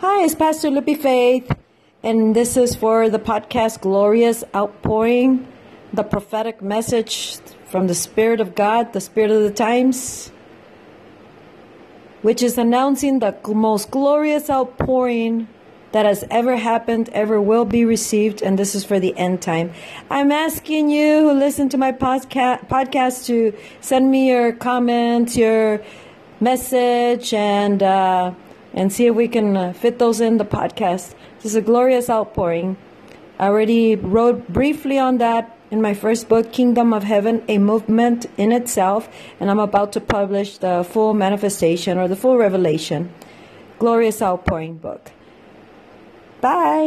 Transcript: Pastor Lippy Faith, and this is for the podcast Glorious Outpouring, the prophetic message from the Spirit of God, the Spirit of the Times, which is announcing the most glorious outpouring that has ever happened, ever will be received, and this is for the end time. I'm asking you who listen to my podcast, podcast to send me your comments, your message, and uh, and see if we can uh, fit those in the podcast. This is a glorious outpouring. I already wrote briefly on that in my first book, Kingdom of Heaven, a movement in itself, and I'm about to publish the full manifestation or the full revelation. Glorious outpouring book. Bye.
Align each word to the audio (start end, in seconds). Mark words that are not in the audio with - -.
Pastor 0.00 0.70
Lippy 0.70 0.94
Faith, 0.94 1.50
and 2.02 2.36
this 2.36 2.56
is 2.56 2.74
for 2.74 3.08
the 3.08 3.18
podcast 3.18 3.80
Glorious 3.80 4.44
Outpouring, 4.54 5.46
the 5.92 6.02
prophetic 6.02 6.60
message 6.60 7.38
from 7.66 7.86
the 7.86 7.94
Spirit 7.94 8.40
of 8.40 8.54
God, 8.54 8.92
the 8.92 9.00
Spirit 9.00 9.30
of 9.30 9.42
the 9.42 9.50
Times, 9.50 10.30
which 12.22 12.42
is 12.42 12.58
announcing 12.58 13.20
the 13.20 13.34
most 13.48 13.90
glorious 13.90 14.50
outpouring 14.50 15.48
that 15.92 16.04
has 16.04 16.24
ever 16.30 16.56
happened, 16.56 17.08
ever 17.10 17.40
will 17.40 17.64
be 17.64 17.84
received, 17.84 18.42
and 18.42 18.58
this 18.58 18.74
is 18.74 18.84
for 18.84 19.00
the 19.00 19.16
end 19.16 19.40
time. 19.40 19.72
I'm 20.10 20.30
asking 20.30 20.90
you 20.90 21.20
who 21.20 21.32
listen 21.32 21.68
to 21.70 21.78
my 21.78 21.92
podcast, 21.92 22.68
podcast 22.68 23.26
to 23.26 23.54
send 23.80 24.10
me 24.10 24.28
your 24.28 24.52
comments, 24.52 25.36
your 25.36 25.82
message, 26.40 27.32
and 27.32 27.82
uh, 27.82 28.34
and 28.76 28.92
see 28.92 29.06
if 29.06 29.14
we 29.16 29.26
can 29.26 29.56
uh, 29.56 29.72
fit 29.72 29.98
those 29.98 30.20
in 30.20 30.36
the 30.36 30.44
podcast. 30.44 31.14
This 31.36 31.46
is 31.46 31.54
a 31.56 31.62
glorious 31.62 32.08
outpouring. 32.08 32.76
I 33.38 33.46
already 33.46 33.96
wrote 33.96 34.46
briefly 34.48 34.98
on 34.98 35.18
that 35.18 35.56
in 35.70 35.82
my 35.82 35.94
first 35.94 36.28
book, 36.28 36.52
Kingdom 36.52 36.92
of 36.92 37.02
Heaven, 37.02 37.42
a 37.48 37.58
movement 37.58 38.26
in 38.36 38.52
itself, 38.52 39.08
and 39.40 39.50
I'm 39.50 39.58
about 39.58 39.92
to 39.94 40.00
publish 40.00 40.58
the 40.58 40.86
full 40.88 41.12
manifestation 41.14 41.98
or 41.98 42.06
the 42.06 42.16
full 42.16 42.36
revelation. 42.36 43.12
Glorious 43.78 44.22
outpouring 44.22 44.76
book. 44.78 45.10
Bye. 46.40 46.84